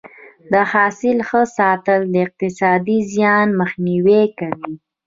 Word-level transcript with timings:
د 0.51 0.53
حاصل 0.71 1.17
ښه 1.27 1.41
ساتنه 1.57 2.05
د 2.13 2.15
اقتصادي 2.25 2.97
زیان 3.13 3.47
مخنیوی 3.61 4.23
کوي. 4.39 4.73